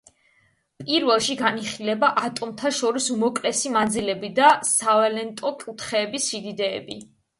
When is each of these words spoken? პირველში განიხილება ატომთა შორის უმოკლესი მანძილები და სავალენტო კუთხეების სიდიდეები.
პირველში 0.83 1.33
განიხილება 1.41 2.09
ატომთა 2.23 2.71
შორის 2.77 3.09
უმოკლესი 3.17 3.75
მანძილები 3.75 4.33
და 4.41 4.49
სავალენტო 4.73 5.53
კუთხეების 5.65 6.31
სიდიდეები. 6.33 6.99